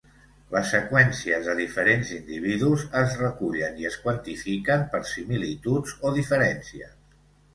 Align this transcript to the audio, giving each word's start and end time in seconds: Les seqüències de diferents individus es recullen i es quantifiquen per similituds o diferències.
Les 0.53 0.69
seqüències 0.75 1.49
de 1.49 1.53
diferents 1.59 2.13
individus 2.19 2.85
es 3.01 3.13
recullen 3.21 3.77
i 3.83 3.87
es 3.91 3.97
quantifiquen 4.05 4.87
per 4.95 5.01
similituds 5.11 5.95
o 6.11 6.15
diferències. 6.19 6.97